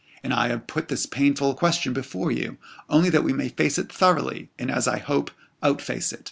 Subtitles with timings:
[0.23, 2.57] And I have put this painful question before you,
[2.89, 5.29] only that we may face it thoroughly, and, as I hope,
[5.61, 6.19] out face it.